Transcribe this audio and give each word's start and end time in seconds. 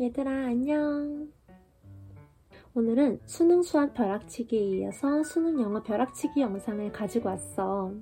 얘들아, 0.00 0.28
안녕. 0.28 1.28
오늘은 2.74 3.20
수능 3.26 3.62
수학 3.62 3.94
벼락치기에 3.94 4.60
이어서 4.60 5.22
수능 5.22 5.60
영어 5.60 5.84
벼락치기 5.84 6.40
영상을 6.40 6.90
가지고 6.90 7.28
왔어. 7.28 7.92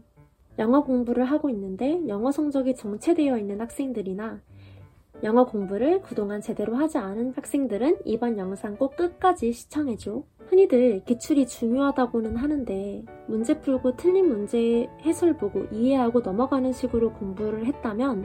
영어 0.59 0.83
공부를 0.85 1.27
하고 1.27 1.51
있는데 1.51 2.01
영어 2.09 2.33
성적이 2.33 2.77
정체되어 2.77 3.37
있는 3.37 3.61
학생들이나 3.61 4.41
영어 5.23 5.45
공부를 5.45 6.01
그동안 6.01 6.41
제대로 6.41 6.77
하지 6.77 6.97
않은 6.97 7.35
학생들은 7.37 7.99
이번 8.07 8.39
영상 8.39 8.79
꼭 8.79 8.97
끝까지 8.97 9.53
시청해줘. 9.53 10.23
흔히들 10.47 11.05
기출이 11.05 11.47
중요하다고는 11.47 12.37
하는데 12.37 13.05
문제 13.27 13.61
풀고 13.61 13.97
틀린 13.97 14.29
문제 14.29 14.89
해설 15.03 15.37
보고 15.37 15.67
이해하고 15.71 16.21
넘어가는 16.21 16.73
식으로 16.73 17.13
공부를 17.13 17.67
했다면 17.67 18.25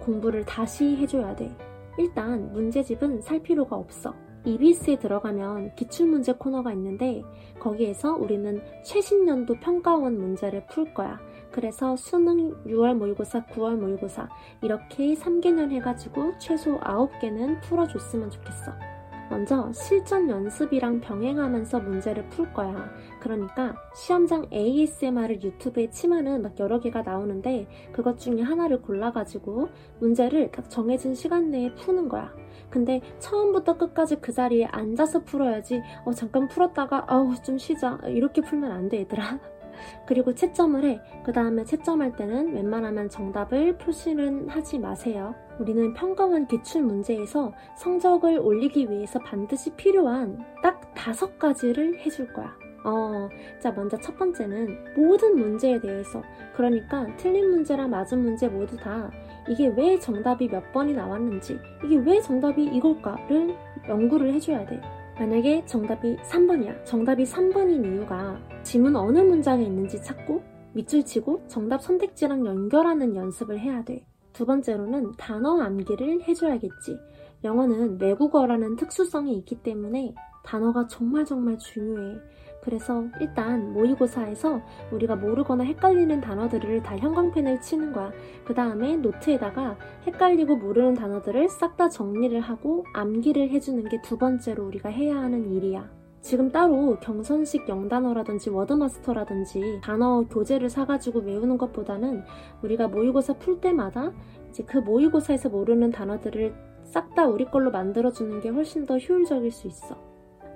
공부를 0.00 0.44
다시 0.44 0.96
해줘야 0.96 1.34
돼. 1.34 1.50
일단 1.98 2.52
문제집은 2.52 3.20
살 3.20 3.40
필요가 3.42 3.76
없어. 3.76 4.14
EBS에 4.44 4.96
들어가면 4.98 5.74
기출문제 5.74 6.34
코너가 6.34 6.72
있는데 6.72 7.22
거기에서 7.58 8.14
우리는 8.14 8.62
최신 8.84 9.26
연도 9.26 9.54
평가원 9.54 10.18
문제를 10.18 10.66
풀 10.66 10.94
거야. 10.94 11.18
그래서 11.50 11.96
수능 11.96 12.54
6월 12.64 12.94
모의고사, 12.94 13.46
9월 13.46 13.76
모의고사 13.76 14.28
이렇게 14.62 15.14
3개년 15.14 15.72
해가지고 15.72 16.38
최소 16.38 16.78
9개는 16.78 17.60
풀어줬으면 17.62 18.30
좋겠어. 18.30 18.72
먼저 19.30 19.70
실전 19.72 20.28
연습이랑 20.30 21.00
병행하면서 21.00 21.80
문제를 21.80 22.28
풀 22.28 22.52
거야. 22.52 22.90
그러니까 23.20 23.74
시험장 23.94 24.46
ASMR을 24.52 25.42
유튜브에 25.42 25.90
치면은 25.90 26.42
막 26.42 26.58
여러 26.58 26.80
개가 26.80 27.02
나오는데 27.02 27.66
그것 27.92 28.18
중에 28.18 28.42
하나를 28.42 28.82
골라가지고 28.82 29.68
문제를 30.00 30.50
딱 30.52 30.70
정해진 30.70 31.14
시간 31.14 31.50
내에 31.50 31.74
푸는 31.74 32.08
거야. 32.08 32.32
근데 32.70 33.00
처음부터 33.18 33.76
끝까지 33.78 34.16
그 34.20 34.32
자리에 34.32 34.66
앉아서 34.66 35.24
풀어야지 35.24 35.82
어 36.04 36.12
잠깐 36.12 36.48
풀었다가 36.48 37.04
아우 37.08 37.34
좀 37.42 37.58
쉬자 37.58 37.98
이렇게 38.06 38.40
풀면 38.42 38.70
안 38.70 38.88
돼 38.88 39.00
얘들아. 39.00 39.38
그리고 40.06 40.34
채점을 40.34 40.82
해. 40.84 41.00
그 41.24 41.32
다음에 41.32 41.64
채점할 41.64 42.16
때는 42.16 42.54
웬만하면 42.54 43.10
정답을 43.10 43.76
표시는 43.78 44.48
하지 44.48 44.78
마세요. 44.78 45.34
우리는 45.58 45.94
평가원 45.94 46.46
기출 46.46 46.82
문제에서 46.82 47.52
성적을 47.76 48.38
올리기 48.38 48.90
위해서 48.90 49.18
반드시 49.18 49.70
필요한 49.70 50.38
딱 50.62 50.80
다섯 50.94 51.38
가지를 51.38 51.98
해줄 52.00 52.32
거야. 52.32 52.54
어, 52.84 53.28
자, 53.58 53.72
먼저 53.72 53.96
첫 53.98 54.16
번째는 54.16 54.94
모든 54.96 55.36
문제에 55.36 55.80
대해서. 55.80 56.22
그러니까 56.54 57.06
틀린 57.16 57.50
문제랑 57.50 57.90
맞은 57.90 58.22
문제 58.22 58.48
모두 58.48 58.76
다 58.76 59.10
이게 59.48 59.66
왜 59.68 59.98
정답이 59.98 60.48
몇 60.48 60.72
번이 60.72 60.92
나왔는지, 60.94 61.58
이게 61.84 61.96
왜 61.96 62.20
정답이 62.20 62.64
이걸까를 62.64 63.56
연구를 63.88 64.32
해줘야 64.34 64.64
돼. 64.66 64.80
만약에 65.18 65.64
정답이 65.66 66.16
3번이야. 66.18 66.84
정답이 66.84 67.24
3번인 67.24 67.84
이유가 67.84 68.38
지문 68.62 68.94
어느 68.94 69.18
문장에 69.18 69.64
있는지 69.64 70.00
찾고 70.02 70.42
밑줄 70.74 71.04
치고 71.04 71.44
정답 71.48 71.82
선택지랑 71.82 72.44
연결하는 72.44 73.16
연습을 73.16 73.58
해야 73.58 73.82
돼. 73.82 74.04
두 74.36 74.44
번째로는 74.44 75.12
단어 75.16 75.62
암기를 75.62 76.28
해줘야겠지. 76.28 77.00
영어는 77.42 77.98
외국어라는 77.98 78.76
특수성이 78.76 79.34
있기 79.38 79.62
때문에 79.62 80.14
단어가 80.44 80.86
정말 80.86 81.24
정말 81.24 81.56
중요해. 81.56 82.18
그래서 82.62 83.06
일단 83.18 83.72
모의고사에서 83.72 84.60
우리가 84.92 85.16
모르거나 85.16 85.64
헷갈리는 85.64 86.20
단어들을 86.20 86.82
다 86.82 86.98
형광펜을 86.98 87.62
치는 87.62 87.94
거야. 87.94 88.12
그 88.44 88.52
다음에 88.52 88.96
노트에다가 88.96 89.78
헷갈리고 90.06 90.56
모르는 90.56 90.92
단어들을 90.94 91.48
싹 91.48 91.78
다 91.78 91.88
정리를 91.88 92.38
하고 92.38 92.84
암기를 92.92 93.48
해주는 93.50 93.88
게 93.88 94.02
두 94.02 94.18
번째로 94.18 94.66
우리가 94.66 94.90
해야 94.90 95.16
하는 95.16 95.50
일이야. 95.50 95.88
지금 96.26 96.50
따로 96.50 96.98
경선식 96.98 97.68
영단어라든지 97.68 98.50
워드마스터라든지 98.50 99.78
단어 99.80 100.26
교재를 100.28 100.68
사가지고 100.68 101.20
외우는 101.20 101.56
것보다는 101.56 102.24
우리가 102.64 102.88
모의고사 102.88 103.34
풀 103.34 103.60
때마다 103.60 104.10
이제 104.48 104.64
그 104.64 104.78
모의고사에서 104.78 105.50
모르는 105.50 105.92
단어들을 105.92 106.52
싹 106.82 107.14
다 107.14 107.28
우리 107.28 107.44
걸로 107.44 107.70
만들어주는 107.70 108.40
게 108.40 108.48
훨씬 108.48 108.86
더 108.86 108.98
효율적일 108.98 109.52
수 109.52 109.68
있어. 109.68 109.96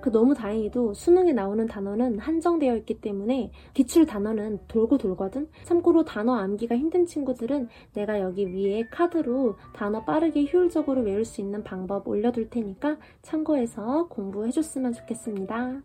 그 0.01 0.11
너무 0.11 0.33
다행히도 0.33 0.93
수능에 0.93 1.33
나오는 1.33 1.65
단어는 1.67 2.19
한정되어 2.19 2.75
있기 2.77 3.01
때문에 3.01 3.51
기출 3.73 4.05
단어는 4.05 4.59
돌고 4.67 4.97
돌거든. 4.97 5.47
참고로 5.63 6.03
단어 6.03 6.35
암기가 6.35 6.75
힘든 6.75 7.05
친구들은 7.05 7.67
내가 7.93 8.19
여기 8.19 8.45
위에 8.45 8.87
카드로 8.91 9.55
단어 9.73 10.03
빠르게 10.03 10.45
효율적으로 10.51 11.01
외울 11.01 11.23
수 11.23 11.41
있는 11.41 11.63
방법 11.63 12.07
올려둘 12.07 12.49
테니까 12.49 12.97
참고해서 13.21 14.07
공부해줬으면 14.09 14.93
좋겠습니다. 14.93 15.81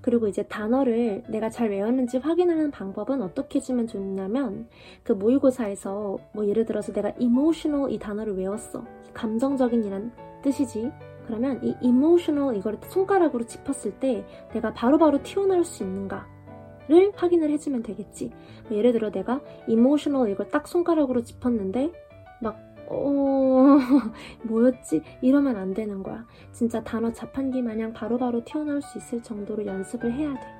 그리고 0.00 0.28
이제 0.28 0.42
단어를 0.44 1.24
내가 1.28 1.50
잘 1.50 1.70
외웠는지 1.70 2.18
확인하는 2.18 2.70
방법은 2.70 3.22
어떻게 3.22 3.58
해주면 3.58 3.86
좋냐면 3.86 4.68
그 5.02 5.12
모의고사에서 5.12 6.18
뭐 6.34 6.46
예를 6.46 6.64
들어서 6.64 6.92
내가 6.92 7.12
emotional 7.20 7.92
이 7.92 7.98
단어를 7.98 8.36
외웠어. 8.36 8.84
감정적인 9.12 9.84
이란 9.84 10.12
뜻이지. 10.42 10.90
그러면 11.30 11.60
이 11.62 11.76
emotional 11.80 12.56
이거를 12.56 12.80
손가락으로 12.88 13.46
짚었을 13.46 14.00
때 14.00 14.26
내가 14.52 14.74
바로바로 14.74 15.12
바로 15.18 15.22
튀어나올 15.22 15.64
수 15.64 15.84
있는가를 15.84 17.12
확인을 17.14 17.50
해주면 17.50 17.84
되겠지. 17.84 18.32
뭐 18.68 18.76
예를 18.76 18.92
들어 18.92 19.10
내가 19.10 19.40
emotional 19.68 20.28
이걸 20.30 20.48
딱 20.48 20.66
손가락으로 20.66 21.22
짚었는데 21.22 21.92
막 22.42 22.58
어, 22.88 23.78
뭐였지? 24.42 25.02
이러면 25.22 25.54
안 25.56 25.72
되는 25.72 26.02
거야. 26.02 26.26
진짜 26.50 26.82
단어 26.82 27.12
자판기 27.12 27.62
마냥 27.62 27.92
바로바로 27.92 28.32
바로 28.32 28.44
튀어나올 28.44 28.82
수 28.82 28.98
있을 28.98 29.22
정도로 29.22 29.64
연습을 29.64 30.12
해야 30.12 30.34
돼. 30.34 30.59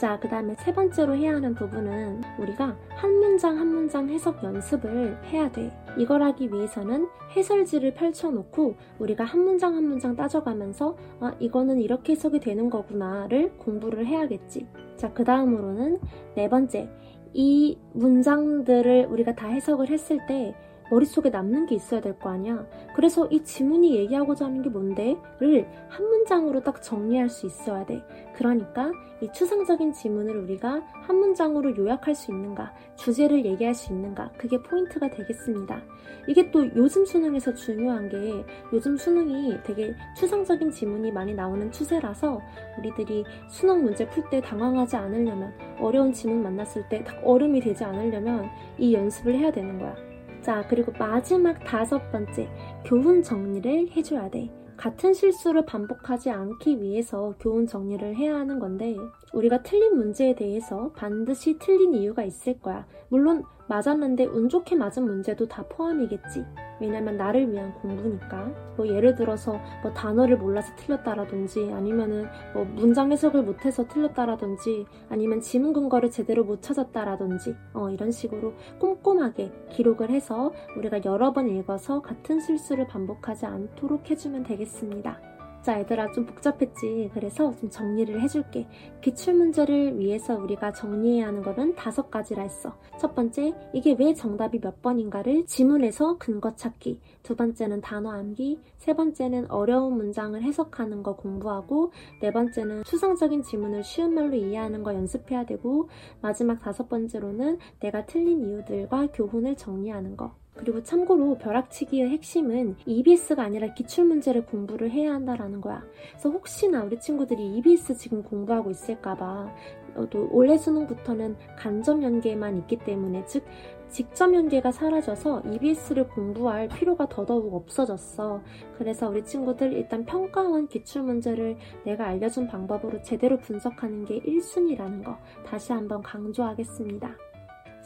자, 0.00 0.18
그 0.18 0.30
다음에 0.30 0.54
세 0.60 0.72
번째로 0.72 1.14
해야 1.14 1.34
하는 1.34 1.54
부분은 1.54 2.22
우리가 2.38 2.74
한 2.88 3.18
문장 3.18 3.58
한 3.58 3.66
문장 3.66 4.08
해석 4.08 4.42
연습을 4.42 5.22
해야 5.26 5.52
돼. 5.52 5.70
이걸 5.98 6.22
하기 6.22 6.50
위해서는 6.50 7.06
해설지를 7.36 7.92
펼쳐놓고 7.92 8.76
우리가 8.98 9.24
한 9.24 9.42
문장 9.42 9.76
한 9.76 9.84
문장 9.84 10.16
따져가면서 10.16 10.96
아, 11.20 11.34
이거는 11.38 11.82
이렇게 11.82 12.12
해석이 12.12 12.40
되는 12.40 12.70
거구나를 12.70 13.58
공부를 13.58 14.06
해야겠지. 14.06 14.66
자, 14.96 15.12
그 15.12 15.22
다음으로는 15.22 15.98
네 16.34 16.48
번째. 16.48 16.88
이 17.34 17.76
문장들을 17.92 19.06
우리가 19.10 19.34
다 19.34 19.48
해석을 19.48 19.90
했을 19.90 20.18
때 20.26 20.54
머릿속에 20.90 21.30
남는 21.30 21.66
게 21.66 21.74
있어야 21.76 22.00
될 22.00 22.18
거 22.18 22.30
아니야. 22.30 22.66
그래서 22.94 23.26
이 23.28 23.42
지문이 23.44 23.94
얘기하고자 23.96 24.46
하는 24.46 24.62
게 24.62 24.68
뭔데?를 24.68 25.66
한 25.88 26.08
문장으로 26.08 26.60
딱 26.62 26.82
정리할 26.82 27.28
수 27.28 27.46
있어야 27.46 27.86
돼. 27.86 28.02
그러니까 28.34 28.90
이 29.22 29.30
추상적인 29.32 29.92
지문을 29.92 30.36
우리가 30.36 30.82
한 31.02 31.16
문장으로 31.16 31.76
요약할 31.76 32.14
수 32.14 32.30
있는가, 32.30 32.72
주제를 32.96 33.44
얘기할 33.44 33.74
수 33.74 33.92
있는가, 33.92 34.30
그게 34.36 34.58
포인트가 34.62 35.08
되겠습니다. 35.10 35.80
이게 36.26 36.50
또 36.50 36.66
요즘 36.76 37.04
수능에서 37.04 37.54
중요한 37.54 38.08
게 38.08 38.44
요즘 38.72 38.96
수능이 38.96 39.58
되게 39.64 39.94
추상적인 40.16 40.70
지문이 40.70 41.12
많이 41.12 41.34
나오는 41.34 41.70
추세라서 41.70 42.40
우리들이 42.78 43.24
수능 43.48 43.82
문제 43.84 44.08
풀 44.08 44.24
때 44.30 44.40
당황하지 44.40 44.96
않으려면 44.96 45.52
어려운 45.78 46.12
지문 46.12 46.42
만났을 46.42 46.88
때 46.88 47.02
딱 47.04 47.20
얼음이 47.24 47.60
되지 47.60 47.84
않으려면 47.84 48.48
이 48.78 48.94
연습을 48.94 49.34
해야 49.34 49.50
되는 49.50 49.78
거야. 49.78 50.09
자, 50.42 50.66
그리고 50.68 50.92
마지막 50.98 51.62
다섯 51.64 52.10
번째, 52.10 52.48
교훈 52.84 53.22
정리를 53.22 53.90
해줘야 53.90 54.30
돼. 54.30 54.50
같은 54.76 55.12
실수를 55.12 55.66
반복하지 55.66 56.30
않기 56.30 56.80
위해서 56.80 57.34
교훈 57.38 57.66
정리를 57.66 58.16
해야 58.16 58.36
하는 58.36 58.58
건데, 58.58 58.96
우리가 59.34 59.62
틀린 59.62 59.96
문제에 59.96 60.34
대해서 60.34 60.90
반드시 60.96 61.58
틀린 61.58 61.92
이유가 61.92 62.24
있을 62.24 62.58
거야. 62.60 62.86
물론 63.10 63.44
맞았는데 63.70 64.26
운 64.26 64.48
좋게 64.48 64.74
맞은 64.74 65.04
문제도 65.04 65.46
다 65.46 65.62
포함이겠지. 65.68 66.44
왜냐면 66.80 67.16
나를 67.16 67.52
위한 67.52 67.72
공부니까. 67.74 68.52
뭐 68.76 68.88
예를 68.88 69.14
들어서 69.14 69.60
뭐 69.82 69.92
단어를 69.92 70.38
몰라서 70.38 70.74
틀렸다라든지 70.74 71.70
아니면은 71.72 72.26
뭐 72.52 72.64
문장 72.64 73.12
해석을 73.12 73.42
못해서 73.42 73.86
틀렸다라든지 73.86 74.86
아니면 75.08 75.40
지문 75.40 75.72
근거를 75.72 76.10
제대로 76.10 76.42
못 76.42 76.62
찾았다라든지 76.62 77.54
어 77.72 77.90
이런 77.90 78.10
식으로 78.10 78.54
꼼꼼하게 78.80 79.52
기록을 79.70 80.10
해서 80.10 80.52
우리가 80.76 81.04
여러 81.04 81.32
번 81.32 81.48
읽어서 81.48 82.02
같은 82.02 82.40
실수를 82.40 82.88
반복하지 82.88 83.46
않도록 83.46 84.10
해주면 84.10 84.42
되겠습니다. 84.42 85.29
자, 85.62 85.78
얘들아, 85.78 86.12
좀 86.12 86.24
복잡했지. 86.24 87.10
그래서 87.12 87.54
좀 87.56 87.68
정리를 87.68 88.18
해줄게. 88.22 88.66
기출문제를 89.02 89.98
위해서 89.98 90.34
우리가 90.34 90.72
정리해야 90.72 91.26
하는 91.26 91.42
거는 91.42 91.74
다섯 91.74 92.10
가지라 92.10 92.42
했어. 92.42 92.78
첫 92.98 93.14
번째, 93.14 93.52
이게 93.74 93.94
왜 93.98 94.14
정답이 94.14 94.60
몇 94.60 94.80
번인가를 94.80 95.44
지문에서 95.44 96.16
근거 96.18 96.54
찾기. 96.56 97.00
두 97.22 97.36
번째는 97.36 97.82
단어 97.82 98.10
암기. 98.10 98.58
세 98.78 98.94
번째는 98.94 99.50
어려운 99.50 99.98
문장을 99.98 100.42
해석하는 100.42 101.02
거 101.02 101.16
공부하고. 101.16 101.92
네 102.22 102.32
번째는 102.32 102.84
추상적인 102.84 103.42
지문을 103.42 103.84
쉬운 103.84 104.14
말로 104.14 104.34
이해하는 104.34 104.82
거 104.82 104.94
연습해야 104.94 105.44
되고. 105.44 105.90
마지막 106.22 106.60
다섯 106.60 106.88
번째로는 106.88 107.58
내가 107.80 108.06
틀린 108.06 108.40
이유들과 108.40 109.08
교훈을 109.12 109.56
정리하는 109.56 110.16
거. 110.16 110.39
그리고 110.60 110.82
참고로 110.82 111.38
벼락치기의 111.38 112.10
핵심은 112.10 112.76
EBS가 112.84 113.42
아니라 113.42 113.72
기출문제를 113.72 114.44
공부를 114.44 114.90
해야 114.90 115.14
한다라는 115.14 115.62
거야. 115.62 115.82
그래서 116.10 116.28
혹시나 116.28 116.84
우리 116.84 117.00
친구들이 117.00 117.56
EBS 117.56 117.96
지금 117.96 118.22
공부하고 118.22 118.70
있을까봐 118.70 119.50
어, 119.96 120.06
또 120.10 120.28
올해 120.30 120.58
수능부터는 120.58 121.36
간접 121.56 122.02
연계만 122.02 122.58
있기 122.58 122.76
때문에 122.78 123.24
즉 123.24 123.44
직접 123.88 124.32
연계가 124.32 124.70
사라져서 124.70 125.42
EBS를 125.50 126.08
공부할 126.08 126.68
필요가 126.68 127.08
더더욱 127.08 127.54
없어졌어. 127.54 128.40
그래서 128.78 129.08
우리 129.08 129.24
친구들 129.24 129.72
일단 129.72 130.04
평가원 130.04 130.68
기출문제를 130.68 131.56
내가 131.84 132.06
알려준 132.06 132.46
방법으로 132.46 133.02
제대로 133.02 133.38
분석하는 133.38 134.04
게 134.04 134.20
1순위라는 134.20 135.04
거 135.04 135.16
다시 135.44 135.72
한번 135.72 136.02
강조하겠습니다. 136.02 137.29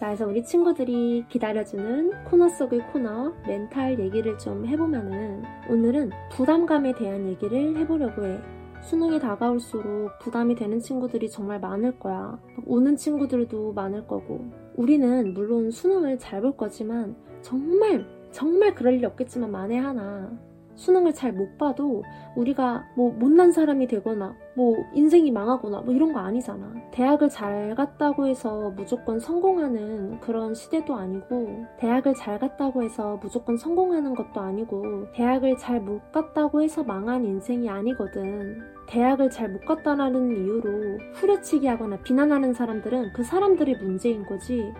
자, 0.04 0.08
그래서 0.08 0.26
우리 0.26 0.44
친구들이 0.44 1.24
기다려주는 1.30 2.24
코너 2.24 2.46
속의 2.46 2.92
코너, 2.92 3.32
멘탈 3.46 3.98
얘기를 3.98 4.36
좀 4.36 4.66
해보면은 4.66 5.42
오늘은 5.70 6.10
부담감에 6.30 6.92
대한 6.92 7.26
얘기를 7.26 7.74
해보려고 7.78 8.26
해. 8.26 8.38
수능이 8.82 9.18
다가올수록 9.18 10.18
부담이 10.18 10.56
되는 10.56 10.78
친구들이 10.78 11.30
정말 11.30 11.58
많을 11.58 11.98
거야. 11.98 12.38
오는 12.66 12.94
친구들도 12.94 13.72
많을 13.72 14.06
거고. 14.06 14.44
우리는 14.76 15.32
물론 15.32 15.70
수능을 15.70 16.18
잘 16.18 16.42
볼 16.42 16.54
거지만 16.54 17.16
정말, 17.40 18.04
정말 18.30 18.74
그럴 18.74 18.92
일 18.92 19.06
없겠지만 19.06 19.50
만에 19.50 19.78
하나 19.78 20.30
수능을 20.76 21.12
잘 21.12 21.32
못 21.32 21.58
봐도 21.58 22.02
우리가 22.36 22.84
뭐 22.96 23.10
못난 23.10 23.50
사람이 23.50 23.86
되거나 23.88 24.34
뭐 24.54 24.84
인생이 24.92 25.30
망하거나 25.30 25.80
뭐 25.80 25.92
이런 25.92 26.12
거 26.12 26.20
아니잖아. 26.20 26.72
대학을 26.92 27.28
잘 27.28 27.74
갔다고 27.74 28.26
해서 28.26 28.72
무조건 28.76 29.18
성공하는 29.18 30.20
그런 30.20 30.54
시대도 30.54 30.94
아니고 30.94 31.64
대학을 31.78 32.14
잘 32.14 32.38
갔다고 32.38 32.82
해서 32.82 33.18
무조건 33.20 33.56
성공하는 33.56 34.14
것도 34.14 34.40
아니고 34.40 35.12
대학을 35.12 35.56
잘 35.58 35.80
못 35.80 36.00
갔다고 36.12 36.62
해서 36.62 36.82
망한 36.84 37.24
인생이 37.24 37.68
아니거든. 37.68 38.60
대학을 38.86 39.30
잘 39.30 39.48
못 39.48 39.64
갔다라는 39.64 40.36
이유로 40.36 40.98
후려치기 41.14 41.66
하거나 41.66 41.96
비난하는 42.02 42.52
사람들은 42.52 43.12
그 43.12 43.24
사람들의 43.24 43.76
문제인 43.78 44.24
거지 44.24 44.72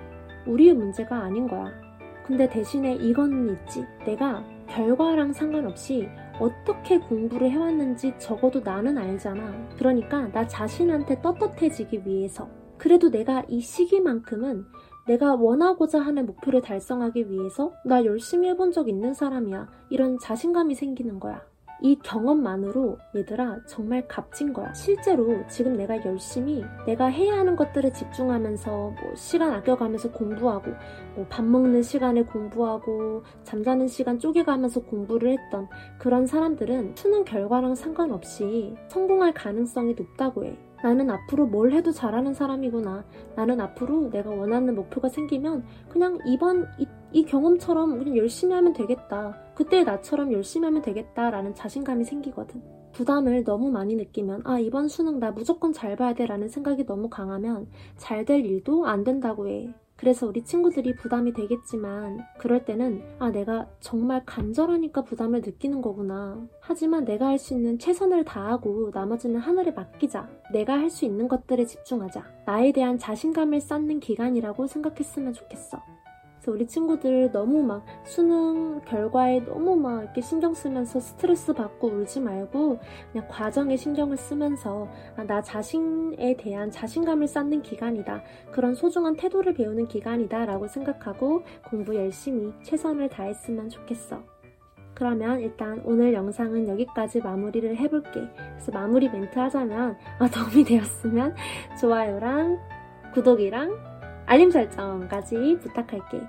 우리의 0.46 0.74
문제가 0.74 1.16
아닌 1.16 1.48
거야. 1.48 1.66
근데 2.26 2.48
대신에 2.48 2.94
이건 2.94 3.50
있지. 3.50 3.84
내가 4.06 4.42
결과랑 4.68 5.32
상관없이 5.32 6.08
어떻게 6.40 6.98
공부를 6.98 7.50
해왔는지 7.50 8.14
적어도 8.18 8.60
나는 8.60 8.98
알잖아. 8.98 9.68
그러니까 9.76 10.28
나 10.32 10.46
자신한테 10.46 11.20
떳떳해지기 11.22 12.02
위해서. 12.06 12.48
그래도 12.76 13.10
내가 13.10 13.44
이 13.48 13.60
시기만큼은 13.60 14.64
내가 15.06 15.34
원하고자 15.34 16.00
하는 16.00 16.26
목표를 16.26 16.60
달성하기 16.62 17.30
위해서 17.30 17.72
나 17.84 18.04
열심히 18.04 18.48
해본 18.48 18.72
적 18.72 18.88
있는 18.88 19.14
사람이야. 19.14 19.68
이런 19.90 20.18
자신감이 20.18 20.74
생기는 20.74 21.20
거야. 21.20 21.42
이 21.82 21.96
경험만으로 22.02 22.98
얘들아 23.14 23.60
정말 23.66 24.06
값진 24.08 24.52
거야. 24.52 24.72
실제로 24.72 25.46
지금 25.48 25.76
내가 25.76 26.02
열심히 26.04 26.64
내가 26.86 27.06
해야 27.06 27.36
하는 27.38 27.56
것들에 27.56 27.92
집중하면서 27.92 28.70
뭐 28.70 29.14
시간 29.14 29.52
아껴가면서 29.52 30.10
공부하고 30.10 30.70
뭐 31.16 31.26
밥 31.28 31.44
먹는 31.44 31.82
시간에 31.82 32.22
공부하고 32.22 33.22
잠자는 33.42 33.88
시간 33.88 34.18
쪼개가면서 34.18 34.80
공부를 34.82 35.32
했던 35.32 35.68
그런 35.98 36.26
사람들은 36.26 36.94
수능 36.96 37.24
결과랑 37.24 37.74
상관없이 37.74 38.74
성공할 38.88 39.34
가능성이 39.34 39.94
높다고 39.94 40.44
해. 40.44 40.56
나는 40.82 41.10
앞으로 41.10 41.46
뭘 41.46 41.72
해도 41.72 41.92
잘하는 41.92 42.34
사람이구나. 42.34 43.04
나는 43.36 43.60
앞으로 43.60 44.10
내가 44.10 44.30
원하는 44.30 44.74
목표가 44.74 45.08
생기면 45.08 45.64
그냥 45.88 46.18
이번 46.26 46.68
이, 46.78 46.86
이 47.14 47.24
경험처럼 47.24 47.98
그냥 47.98 48.16
열심히 48.16 48.54
하면 48.54 48.72
되겠다. 48.72 49.38
그때 49.54 49.84
나처럼 49.84 50.32
열심히 50.32 50.66
하면 50.66 50.82
되겠다라는 50.82 51.54
자신감이 51.54 52.04
생기거든. 52.04 52.60
부담을 52.92 53.44
너무 53.44 53.70
많이 53.70 53.94
느끼면 53.96 54.42
아 54.44 54.58
이번 54.58 54.88
수능 54.88 55.18
나 55.20 55.30
무조건 55.30 55.72
잘 55.72 55.96
봐야 55.96 56.12
돼라는 56.12 56.48
생각이 56.48 56.84
너무 56.86 57.08
강하면 57.08 57.68
잘 57.96 58.24
될 58.24 58.44
일도 58.44 58.86
안 58.86 59.04
된다고 59.04 59.48
해. 59.48 59.72
그래서 59.96 60.26
우리 60.26 60.42
친구들이 60.42 60.96
부담이 60.96 61.32
되겠지만 61.34 62.18
그럴 62.38 62.64
때는 62.64 63.02
아 63.20 63.30
내가 63.30 63.68
정말 63.80 64.22
간절하니까 64.26 65.04
부담을 65.04 65.40
느끼는 65.40 65.82
거구나. 65.82 66.44
하지만 66.60 67.04
내가 67.04 67.26
할 67.28 67.38
수 67.38 67.54
있는 67.54 67.78
최선을 67.78 68.24
다하고 68.24 68.90
나머지는 68.92 69.38
하늘에 69.38 69.70
맡기자. 69.70 70.28
내가 70.52 70.74
할 70.74 70.90
수 70.90 71.04
있는 71.04 71.28
것들에 71.28 71.64
집중하자. 71.64 72.24
나에 72.44 72.72
대한 72.72 72.98
자신감을 72.98 73.60
쌓는 73.60 74.00
기간이라고 74.00 74.66
생각했으면 74.66 75.32
좋겠어. 75.32 75.80
그래서 76.44 76.52
우리 76.52 76.66
친구들 76.66 77.32
너무 77.32 77.62
막 77.62 77.86
수능 78.04 78.78
결과에 78.82 79.40
너무 79.46 79.76
막 79.76 80.02
이렇게 80.02 80.20
신경 80.20 80.52
쓰면서 80.52 81.00
스트레스 81.00 81.54
받고 81.54 81.88
울지 81.88 82.20
말고 82.20 82.78
그냥 83.12 83.28
과정에 83.30 83.78
신경을 83.78 84.18
쓰면서 84.18 84.86
아, 85.16 85.24
나 85.24 85.40
자신에 85.40 86.36
대한 86.36 86.70
자신감을 86.70 87.28
쌓는 87.28 87.62
기간이다. 87.62 88.22
그런 88.52 88.74
소중한 88.74 89.16
태도를 89.16 89.54
배우는 89.54 89.88
기간이다. 89.88 90.44
라고 90.44 90.68
생각하고 90.68 91.42
공부 91.70 91.94
열심히 91.94 92.52
최선을 92.62 93.08
다했으면 93.08 93.70
좋겠어. 93.70 94.22
그러면 94.92 95.40
일단 95.40 95.80
오늘 95.86 96.12
영상은 96.12 96.68
여기까지 96.68 97.20
마무리를 97.20 97.74
해볼게. 97.74 98.20
그래서 98.36 98.70
마무리 98.70 99.08
멘트 99.08 99.38
하자면 99.38 99.96
아, 100.18 100.28
도움이 100.28 100.64
되었으면 100.64 101.34
좋아요랑 101.80 102.58
구독이랑 103.14 103.93
알림 104.26 104.50
설정까지 104.50 105.58
부탁할게. 105.60 106.20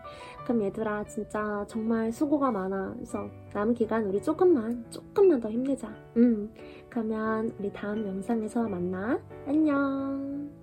그럼 0.44 0.63
얘들아 0.63 1.06
진짜 1.06 1.65
정말 1.68 2.12
수고가 2.12 2.51
많아. 2.51 2.94
그래서 2.95 3.30
남은 3.53 3.74
기간 3.74 4.06
우리 4.06 4.21
조금만 4.21 4.86
조금만 4.89 5.39
더 5.39 5.50
힘내자. 5.50 5.89
음. 6.18 6.53
그러면 6.89 7.51
우리 7.59 7.71
다음 7.74 8.06
영상에서 8.06 8.63
만나. 8.68 9.19
안녕. 9.47 10.54